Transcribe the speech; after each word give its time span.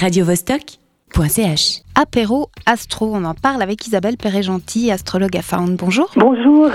Radio 0.00 0.24
Vostok. 0.24 0.79
Apéro 1.94 2.48
Astro, 2.64 3.10
on 3.12 3.24
en 3.24 3.34
parle 3.34 3.62
avec 3.62 3.86
Isabelle 3.86 4.16
Perret-Gentil, 4.16 4.90
astrologue 4.90 5.36
à 5.36 5.42
Found. 5.42 5.76
Bonjour. 5.76 6.10
Bonjour. 6.16 6.70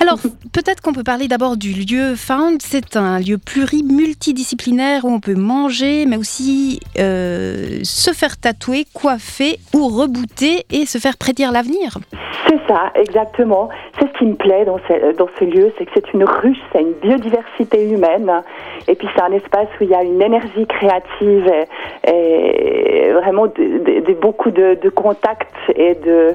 Alors, 0.00 0.18
peut-être 0.52 0.80
qu'on 0.80 0.92
peut 0.92 1.04
parler 1.04 1.28
d'abord 1.28 1.56
du 1.56 1.72
lieu 1.72 2.16
Found. 2.16 2.60
C'est 2.60 2.96
un 2.96 3.20
lieu 3.20 3.38
pluri-multidisciplinaire 3.38 5.04
où 5.04 5.12
on 5.12 5.20
peut 5.20 5.34
manger, 5.36 6.06
mais 6.06 6.16
aussi 6.16 6.80
euh, 6.98 7.80
se 7.84 8.12
faire 8.12 8.36
tatouer, 8.36 8.86
coiffer 8.92 9.58
ou 9.74 9.86
rebooter 9.86 10.64
et 10.72 10.86
se 10.86 10.98
faire 10.98 11.16
prédire 11.16 11.52
l'avenir. 11.52 11.98
C'est 12.48 12.60
ça, 12.66 12.92
exactement. 12.94 13.68
C'est 13.98 14.06
ce 14.12 14.18
qui 14.18 14.24
me 14.26 14.34
plaît 14.34 14.64
dans 14.64 14.78
ce, 14.88 15.16
dans 15.16 15.28
ce 15.38 15.44
lieu, 15.44 15.72
c'est 15.78 15.86
que 15.86 15.92
c'est 15.94 16.12
une 16.12 16.24
ruche, 16.24 16.58
c'est 16.72 16.82
une 16.82 16.94
biodiversité 17.00 17.88
humaine, 17.88 18.30
et 18.88 18.94
puis 18.94 19.08
c'est 19.14 19.22
un 19.22 19.32
espace 19.32 19.68
où 19.80 19.84
il 19.84 19.90
y 19.90 19.94
a 19.94 20.02
une 20.02 20.20
énergie 20.20 20.66
créative 20.66 21.50
et, 22.06 22.10
et 22.10 22.83
vraiment 23.14 23.46
beaucoup 24.20 24.50
de, 24.50 24.88
contacts 24.90 25.54
et 25.74 25.94
de, 25.94 26.34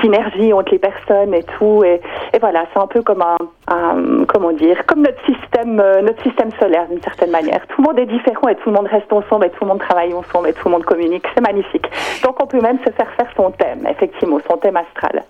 synergie 0.00 0.52
entre 0.52 0.72
les 0.72 0.78
personnes 0.78 1.34
et 1.34 1.44
tout. 1.58 1.84
Et, 1.84 2.00
voilà, 2.40 2.64
c'est 2.72 2.80
un 2.80 2.86
peu 2.86 3.02
comme 3.02 3.22
un, 3.22 4.24
comment 4.26 4.52
dire, 4.52 4.84
comme 4.86 5.02
notre 5.02 5.24
système, 5.26 5.61
euh, 5.80 6.02
notre 6.02 6.22
système 6.22 6.50
solaire 6.60 6.88
d'une 6.88 7.02
certaine 7.02 7.30
manière. 7.30 7.66
Tout 7.68 7.82
le 7.82 7.88
monde 7.88 7.98
est 7.98 8.06
différent 8.06 8.48
et 8.48 8.56
tout 8.56 8.70
le 8.70 8.76
monde 8.76 8.86
reste 8.86 9.12
ensemble 9.12 9.46
et 9.46 9.50
tout 9.50 9.62
le 9.62 9.68
monde 9.68 9.80
travaille 9.80 10.12
ensemble 10.12 10.48
et 10.48 10.52
tout 10.52 10.68
le 10.68 10.72
monde 10.72 10.84
communique. 10.84 11.24
C'est 11.34 11.40
magnifique. 11.40 11.86
Donc 12.22 12.42
on 12.42 12.46
peut 12.46 12.60
même 12.60 12.78
se 12.86 12.92
faire 12.92 13.10
faire 13.16 13.28
son 13.36 13.50
thème, 13.50 13.86
effectivement, 13.88 14.38
son 14.48 14.56
thème 14.56 14.76
astral. 14.76 15.22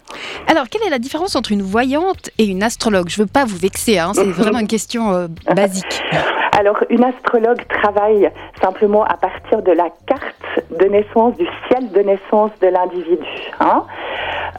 Alors, 0.48 0.68
quelle 0.68 0.82
est 0.86 0.90
la 0.90 0.98
différence 0.98 1.36
entre 1.36 1.52
une 1.52 1.62
voyante 1.62 2.30
et 2.38 2.44
une 2.44 2.62
astrologue? 2.62 3.08
Je 3.08 3.22
veux 3.22 3.28
pas 3.28 3.44
vous 3.44 3.56
vexer, 3.56 3.98
hein, 3.98 4.12
c'est 4.14 4.24
vraiment 4.24 4.58
une 4.58 4.68
question 4.68 5.12
euh, 5.12 5.26
basique. 5.54 6.02
Alors, 6.58 6.84
une 6.90 7.02
astrologue 7.02 7.66
travaille 7.68 8.30
simplement 8.60 9.04
à 9.04 9.16
partir 9.16 9.62
de 9.62 9.72
la 9.72 9.88
carte 10.06 10.60
de 10.78 10.84
naissance, 10.84 11.34
du 11.36 11.46
ciel 11.68 11.90
de 11.90 12.00
naissance 12.00 12.50
de 12.60 12.66
l'individu. 12.66 13.50
Hein. 13.58 13.84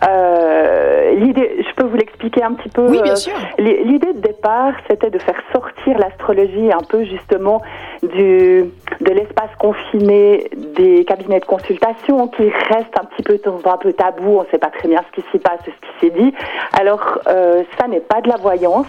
Euh, 0.08 1.14
l'idée, 1.16 1.64
je 1.68 1.74
peux 1.76 1.88
vous 1.88 1.96
l'expliquer 1.96 2.44
un 2.44 2.54
petit 2.54 2.70
peu. 2.70 2.88
Oui, 2.88 3.02
bien 3.02 3.16
sûr. 3.16 3.34
Euh, 3.34 3.64
l'idée 3.64 4.14
de 4.14 4.20
départ, 4.20 4.74
c'était 4.90 5.10
de 5.10 5.20
faire 5.20 5.40
sortir 5.52 5.98
l'astrologie 5.98 6.72
un 6.72 6.84
peu 6.88 7.04
justement 7.04 7.62
du 8.02 8.66
de 9.02 9.12
l'espace 9.12 9.50
confiné 9.60 10.50
des 10.76 11.06
cabinets 11.06 11.40
de 11.40 11.46
consultation 11.46 12.28
qui 12.28 12.44
reste 12.44 12.94
un 13.00 13.06
petit 13.06 13.24
peu 13.24 13.40
un 13.66 13.78
peu 13.78 13.94
tabou. 13.94 14.40
On 14.40 14.44
ne 14.44 14.48
sait 14.48 14.58
pas 14.58 14.70
très 14.70 14.88
bien 14.88 15.02
ce 15.12 15.22
qui 15.22 15.28
s'y 15.32 15.40
passe, 15.40 15.60
ce 15.66 15.70
qui 15.72 16.00
s'est 16.00 16.22
dit. 16.22 16.34
Alors, 16.80 17.20
euh, 17.28 17.64
ça 17.80 17.88
n'est 17.88 18.00
pas 18.00 18.22
de 18.22 18.30
la 18.30 18.38
voyance. 18.38 18.88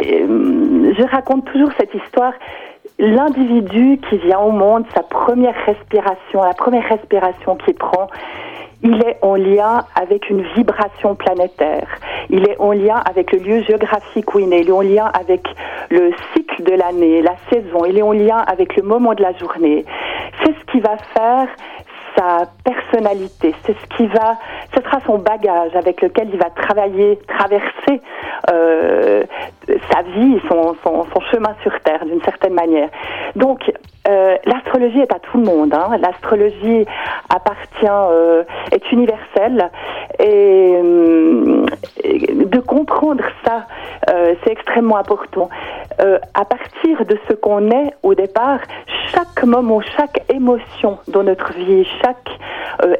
Et, 0.00 0.22
je 0.22 1.10
raconte 1.10 1.44
toujours 1.46 1.70
cette 1.78 1.94
histoire 1.94 2.32
l'individu 2.98 3.98
qui 4.08 4.18
vient 4.18 4.38
au 4.38 4.50
monde, 4.50 4.84
sa 4.94 5.02
première 5.02 5.54
respiration, 5.66 6.42
la 6.42 6.54
première 6.54 6.88
respiration 6.88 7.56
qu'il 7.56 7.74
prend, 7.74 8.08
il 8.84 9.02
est 9.02 9.16
en 9.22 9.34
lien 9.34 9.84
avec 9.94 10.28
une 10.28 10.42
vibration 10.54 11.14
planétaire. 11.14 11.88
Il 12.28 12.46
est 12.48 12.58
en 12.58 12.72
lien 12.72 13.02
avec 13.08 13.32
le 13.32 13.38
lieu 13.38 13.62
géographique 13.62 14.34
où 14.34 14.40
il 14.40 14.52
est. 14.52 14.60
Il 14.60 14.68
est 14.68 14.72
en 14.72 14.82
lien 14.82 15.10
avec 15.18 15.42
le 15.90 16.12
cycle 16.34 16.62
de 16.62 16.72
l'année, 16.72 17.22
la 17.22 17.34
saison. 17.50 17.86
Il 17.86 17.96
est 17.98 18.02
en 18.02 18.12
lien 18.12 18.38
avec 18.46 18.76
le 18.76 18.82
moment 18.82 19.14
de 19.14 19.22
la 19.22 19.32
journée. 19.38 19.84
C'est 20.42 20.52
ce 20.52 20.72
qui 20.72 20.80
va 20.80 20.96
faire 21.16 21.48
sa 22.16 22.44
personnalité, 22.64 23.54
c'est 23.64 23.74
ce 23.78 23.96
qui 23.96 24.06
va, 24.06 24.38
ce 24.74 24.82
sera 24.82 25.00
son 25.06 25.18
bagage 25.18 25.74
avec 25.74 26.02
lequel 26.02 26.28
il 26.32 26.38
va 26.38 26.50
travailler, 26.50 27.18
traverser 27.26 28.00
euh, 28.50 29.24
sa 29.90 30.02
vie, 30.02 30.40
son, 30.48 30.74
chemin 31.32 31.54
sur 31.62 31.72
Terre 31.80 32.04
d'une 32.04 32.22
certaine 32.22 32.54
manière. 32.54 32.88
Donc, 33.34 33.70
euh, 34.06 34.36
l'astrologie 34.44 35.00
est 35.00 35.12
à 35.12 35.18
tout 35.18 35.38
le 35.38 35.44
monde. 35.44 35.72
Hein. 35.72 35.96
L'astrologie 35.98 36.84
appartient, 37.30 37.86
euh, 37.88 38.44
est 38.70 38.92
universelle 38.92 39.70
et 40.18 40.74
euh, 40.74 41.64
de 42.04 42.58
comprendre 42.60 43.24
ça, 43.44 43.66
c'est 44.44 44.52
extrêmement 44.52 44.98
important. 44.98 45.48
À 45.98 46.44
partir 46.44 47.04
de 47.06 47.18
ce 47.28 47.34
qu'on 47.34 47.70
est 47.70 47.94
au 48.02 48.14
départ, 48.14 48.60
chaque 49.14 49.44
moment, 49.44 49.80
chaque 49.96 50.22
émotion 50.32 50.98
dans 51.08 51.22
notre 51.22 51.52
vie, 51.52 51.86
chaque 52.02 52.28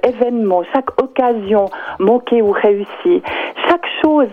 événement, 0.03 0.63
chaque 0.73 1.01
occasion 1.03 1.67
manquée 1.99 2.43
ou 2.43 2.51
réussie, 2.53 3.23
chaque 3.69 3.87
chose 4.03 4.29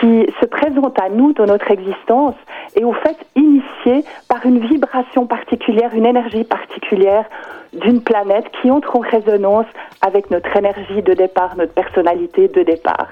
qui 0.00 0.26
se 0.40 0.46
présente 0.46 1.00
à 1.00 1.08
nous 1.08 1.32
dans 1.32 1.46
notre 1.46 1.70
existence 1.70 2.34
est 2.74 2.84
au 2.84 2.92
fait 2.92 3.16
initiée 3.36 4.04
par 4.28 4.44
une 4.44 4.58
vibration 4.58 5.26
particulière, 5.26 5.94
une 5.94 6.06
énergie 6.06 6.44
particulière 6.44 7.24
d'une 7.72 8.02
planète 8.02 8.46
qui 8.60 8.70
entre 8.70 8.96
en 8.96 9.00
résonance 9.00 9.66
avec 10.00 10.30
notre 10.30 10.54
énergie 10.56 11.02
de 11.02 11.14
départ, 11.14 11.56
notre 11.56 11.72
personnalité 11.72 12.48
de 12.48 12.62
départ. 12.62 13.08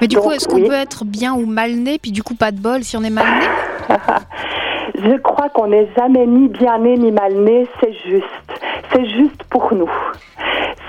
Mais 0.00 0.08
du 0.08 0.16
Donc, 0.16 0.24
coup, 0.24 0.30
est-ce 0.32 0.48
qu'on 0.48 0.56
oui. 0.56 0.68
peut 0.68 0.74
être 0.74 1.04
bien 1.04 1.34
ou 1.34 1.46
mal 1.46 1.72
né, 1.72 1.98
puis 1.98 2.10
du 2.10 2.22
coup 2.22 2.34
pas 2.34 2.50
de 2.50 2.58
bol 2.58 2.82
si 2.82 2.96
on 2.96 3.02
est 3.02 3.10
mal 3.10 3.26
né? 3.26 3.96
Je 5.02 5.16
crois 5.16 5.48
qu'on 5.48 5.68
n'est 5.68 5.88
jamais 5.96 6.26
ni 6.26 6.48
bien 6.48 6.78
né 6.78 6.96
ni 6.96 7.10
mal 7.10 7.32
né, 7.34 7.66
c'est 7.80 7.92
juste. 7.92 8.64
C'est 8.92 9.06
juste 9.06 9.42
pour 9.44 9.72
nous. 9.72 9.90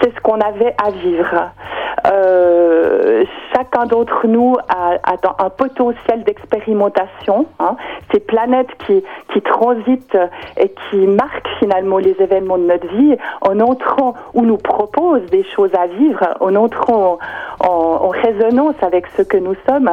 C'est 0.02 0.14
ce 0.14 0.20
qu'on 0.22 0.42
avait 0.42 0.76
à 0.84 0.92
vivre. 0.92 1.52
Euh, 2.08 3.24
chacun 3.54 3.86
d'entre 3.86 4.26
nous 4.28 4.56
a, 4.68 4.96
a, 5.04 5.46
un 5.46 5.50
potentiel 5.50 6.24
d'expérimentation. 6.24 7.46
Hein. 7.60 7.76
Ces 8.12 8.20
planètes 8.20 8.72
qui, 8.86 9.04
qui 9.32 9.42
transitent 9.42 10.18
et 10.58 10.74
qui 10.90 10.98
marquent 10.98 11.50
finalement 11.60 12.00
les 12.00 12.16
événements 12.20 12.58
de 12.58 12.66
notre 12.66 12.88
vie 12.88 13.16
en 13.42 13.60
entrant 13.60 14.16
ou 14.34 14.44
nous 14.44 14.58
proposent 14.58 15.30
des 15.30 15.44
choses 15.44 15.74
à 15.78 15.88
vivre, 15.88 16.36
en 16.40 16.56
entrant 16.56 17.20
en, 17.64 18.06
en, 18.06 18.10
résonance 18.10 18.76
avec 18.82 19.06
ce 19.18 19.22
que 19.22 19.38
nous 19.38 19.56
sommes, 19.68 19.90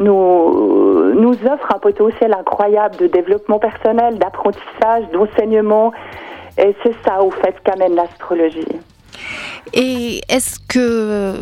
nous, 0.00 1.14
nous 1.14 1.34
offre 1.46 1.74
un 1.74 1.78
potentiel 1.78 2.34
incroyable 2.34 2.96
de 2.96 3.06
développement 3.06 3.58
personnel, 3.58 4.18
d'apprentissage, 4.18 5.04
d'enseignement. 5.12 5.92
Et 6.58 6.74
c'est 6.82 6.94
ça, 7.04 7.22
au 7.22 7.30
fait, 7.30 7.56
qu'amène 7.64 7.94
l'astrologie. 7.94 8.66
Et 9.72 10.20
est-ce 10.28 10.58
que 10.68 11.34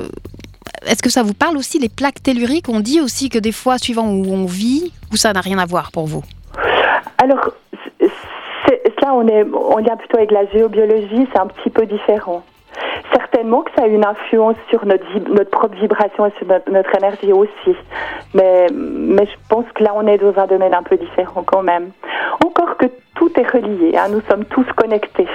est-ce 0.86 1.02
que 1.02 1.10
ça 1.10 1.22
vous 1.22 1.34
parle 1.34 1.56
aussi 1.56 1.78
les 1.78 1.88
plaques 1.88 2.22
telluriques? 2.22 2.68
On 2.68 2.80
dit 2.80 3.00
aussi 3.00 3.28
que 3.28 3.38
des 3.38 3.52
fois, 3.52 3.76
suivant 3.76 4.06
où 4.06 4.24
on 4.32 4.46
vit, 4.46 4.92
ou 5.12 5.16
ça 5.16 5.32
n'a 5.32 5.40
rien 5.40 5.58
à 5.58 5.66
voir 5.66 5.90
pour 5.92 6.06
vous 6.06 6.22
Alors, 7.18 7.50
là, 8.00 9.14
on 9.14 9.26
est, 9.26 9.44
on 9.52 9.78
est 9.78 9.96
plutôt 9.96 10.16
avec 10.16 10.30
la 10.30 10.46
géobiologie, 10.46 11.26
c'est 11.32 11.38
un 11.38 11.46
petit 11.46 11.70
peu 11.70 11.86
différent. 11.86 12.42
Certainement 13.12 13.62
que 13.62 13.70
ça 13.76 13.84
a 13.84 13.86
une 13.86 14.04
influence 14.04 14.56
sur 14.68 14.84
notre, 14.86 15.04
notre 15.30 15.50
propre 15.50 15.74
vibration 15.76 16.26
et 16.26 16.32
sur 16.38 16.46
notre, 16.46 16.70
notre, 16.70 16.94
énergie 16.96 17.32
aussi. 17.32 17.76
Mais, 18.34 18.66
mais 18.72 19.26
je 19.26 19.36
pense 19.48 19.64
que 19.74 19.82
là, 19.82 19.92
on 19.94 20.06
est 20.06 20.18
dans 20.18 20.38
un 20.38 20.46
domaine 20.46 20.74
un 20.74 20.82
peu 20.82 20.96
différent 20.96 21.42
quand 21.42 21.62
même. 21.62 21.90
Encore 22.44 22.76
que 22.76 22.86
tout 23.16 23.30
est 23.38 23.48
relié, 23.48 23.96
hein, 23.96 24.08
nous 24.10 24.20
sommes 24.30 24.44
tous 24.44 24.66
connectés. 24.76 25.26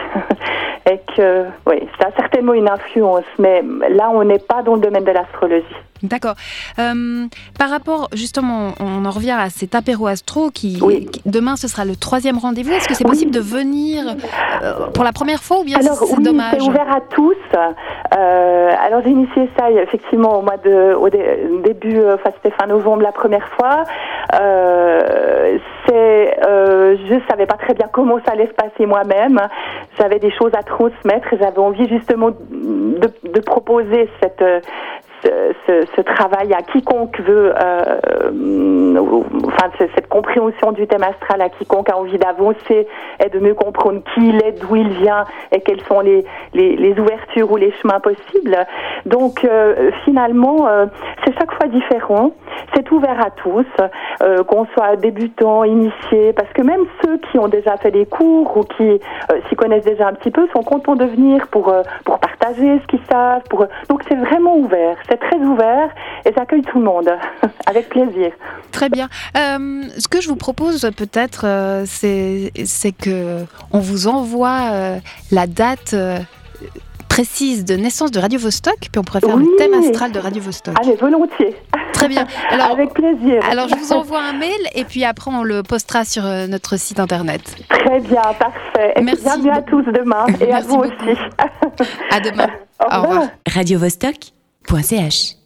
et 0.90 1.00
que, 1.16 1.46
oui, 1.68 1.88
ça 2.00 2.08
a 2.08 2.12
certainement 2.12 2.54
une 2.54 2.70
influence, 2.70 3.26
mais 3.40 3.64
là, 3.90 4.10
on 4.12 4.24
n'est 4.24 4.40
pas 4.40 4.62
dans 4.62 4.76
le 4.76 4.82
domaine 4.82 5.04
de 5.04 5.12
l'astrologie. 5.12 5.66
D'accord. 6.08 6.36
Euh, 6.80 7.26
par 7.58 7.70
rapport, 7.70 8.10
justement, 8.14 8.74
on 8.80 9.06
en 9.06 9.10
revient 9.10 9.32
à 9.38 9.50
cet 9.50 9.76
apéro 9.76 10.08
astro 10.08 10.50
qui, 10.52 10.80
oui. 10.82 11.06
qui 11.06 11.22
demain 11.26 11.56
ce 11.56 11.68
sera 11.68 11.86
le 11.86 11.96
troisième 11.96 12.38
rendez-vous. 12.38 12.72
Est-ce 12.72 12.88
que 12.88 12.94
c'est 12.94 13.04
possible 13.04 13.32
oui. 13.34 13.38
de 13.38 13.44
venir 13.44 14.04
euh, 14.64 14.88
pour 14.94 15.04
la 15.04 15.12
première 15.12 15.44
fois 15.44 15.60
ou 15.60 15.64
bien 15.64 15.80
alors, 15.80 15.96
c'est 15.96 16.18
oui, 16.18 16.24
dommage 16.24 16.56
C'est 16.58 16.62
ouvert 16.62 16.92
à 16.92 17.02
tous. 17.02 17.36
Euh, 17.56 18.72
alors 18.86 19.02
j'ai 19.04 19.10
initié 19.10 19.50
ça 19.58 19.72
effectivement 19.72 20.40
au 20.40 20.42
mois 20.42 20.58
de 20.58 20.94
au 20.94 21.10
dé, 21.10 21.50
début, 21.64 22.00
enfin 22.14 22.30
c'était 22.36 22.56
fin 22.56 22.68
novembre 22.68 23.02
la 23.02 23.12
première 23.12 23.48
fois. 23.50 23.84
C'est, 25.88 26.38
je 26.42 27.20
savais 27.30 27.46
pas 27.46 27.58
très 27.58 27.74
bien 27.74 27.88
comment 27.92 28.18
ça 28.26 28.32
allait 28.34 28.48
se 28.48 28.54
passer 28.54 28.86
moi-même. 28.86 29.40
J'avais 29.98 30.20
des 30.20 30.32
choses 30.32 30.52
à 30.58 30.64
transmettre 30.64 31.34
et 31.34 31.38
j'avais 31.38 31.60
envie 31.60 31.88
justement 31.88 32.32
de, 32.32 33.12
de 33.24 33.40
proposer 33.40 34.10
cette 34.22 34.44
ce, 35.68 36.02
travail 36.02 36.54
à 36.54 36.62
quiconque 36.62 37.20
veut, 37.22 37.54
euh, 37.56 38.96
enfin 39.46 39.70
cette 39.96 40.08
compréhension 40.08 40.72
du 40.72 40.88
thème 40.88 41.04
astral 41.04 41.42
à 41.42 41.50
quiconque 41.50 41.90
a 41.90 41.98
envie 41.98 42.18
d'avancer 42.18 42.88
et 43.24 43.30
de 43.30 43.40
mieux 43.40 43.54
comprendre 43.54 44.02
qui 44.14 44.30
il 44.30 44.36
est, 44.44 44.54
d'où 44.54 44.76
il 44.76 44.90
vient 44.90 45.26
et 45.52 45.62
quelles 45.62 45.82
sont 45.82 46.00
les, 46.02 46.26
les, 46.54 47.00
ouvertures 47.00 47.52
ou 47.52 47.58
les 47.58 47.72
chemins 47.82 48.00
possibles. 48.00 48.58
Donc 49.06 49.44
euh, 49.44 49.92
finalement, 50.06 50.68
euh, 50.68 50.86
c'est 51.24 51.34
chaque 51.38 51.54
fois 51.54 51.68
différent. 51.68 52.32
C'est 52.74 52.90
ouvert 52.92 53.20
à 53.20 53.32
tous, 53.32 53.66
euh, 54.22 54.44
qu'on 54.44 54.66
soit 54.68 54.96
débutant, 54.96 55.64
initié, 55.64 56.34
parce 56.34 56.52
que 56.54 56.62
même 56.62 56.86
ceux 57.04 57.18
qui 57.18 57.40
ont 57.40 57.48
déjà 57.48 57.78
fait 57.78 57.92
des 57.92 58.06
cours 58.06 58.58
ou 58.58 58.64
qui 58.64 59.00
s'y 59.50 59.56
connaissent 59.56 59.86
déjà 59.86 60.08
un 60.08 60.14
petit 60.14 60.32
peu 60.32 60.48
sont 60.56 60.64
contents 60.64 60.96
de 60.96 61.06
venir 61.06 61.48
pour 61.48 61.74
pour 62.06 62.20
partager 62.20 62.80
ce 62.80 62.88
qu'ils 62.88 63.06
savent. 63.10 63.44
Donc 63.90 64.02
c'est 64.08 64.16
vraiment 64.16 64.58
ouvert, 64.58 64.98
très 65.18 65.38
ouvert 65.38 65.90
et 66.26 66.34
ça 66.34 66.42
accueille 66.42 66.62
tout 66.62 66.80
le 66.80 66.86
monde 66.86 67.10
avec 67.66 67.90
plaisir. 67.90 68.32
Très 68.72 68.90
bien. 68.90 69.10
Euh, 69.38 69.84
ce 69.98 70.08
que 70.08 70.22
je 70.22 70.28
vous 70.28 70.36
propose 70.36 70.90
peut-être, 70.98 71.46
euh, 71.46 71.84
c'est 71.88 72.52
que 72.92 73.46
on 73.72 73.80
vous 73.80 74.08
envoie 74.08 74.70
euh, 74.72 74.98
la 75.32 75.48
date 75.48 75.96
précise 77.08 77.64
de 77.64 77.76
naissance 77.76 78.12
de 78.12 78.20
Radio 78.20 78.40
Vostok, 78.40 78.76
puis 78.92 79.00
on 79.00 79.04
pourrait 79.04 79.22
faire 79.22 79.38
le 79.38 79.46
thème 79.58 79.74
astral 79.74 80.12
de 80.12 80.20
Radio 80.20 80.42
Vostok. 80.42 80.76
Allez, 80.82 80.96
volontiers. 80.96 81.56
Très 81.94 82.10
bien. 82.10 82.28
Alors, 82.50 82.72
Avec 82.72 82.94
plaisir. 82.94 83.42
Alors, 83.50 83.70
je 83.70 83.76
vous 83.76 83.94
envoie 83.94 84.22
un 84.22 84.34
mail 84.34 84.60
et 84.74 84.84
puis 84.84 85.06
après, 85.06 85.32
on 85.32 85.44
le 85.44 85.64
postera 85.64 86.04
sur 86.04 86.24
notre 86.24 86.78
site 86.78 87.00
internet. 87.00 87.42
Très 87.70 88.02
bien, 88.02 88.22
parfait. 88.38 88.94
Et 88.98 89.02
Merci. 89.02 89.24
Bienvenue 89.24 89.52
à 89.52 89.62
tous 89.62 89.84
demain 89.84 90.26
et 90.42 90.52
à 90.52 90.60
vous 90.60 90.80
aussi. 90.80 91.18
À 92.12 92.20
demain. 92.20 92.48
Au 92.80 93.02
revoir. 93.02 93.28
Radio 93.48 93.80
Vostok.ch 94.70 95.45